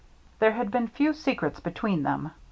[0.39, 2.31] There had been few secrets between them.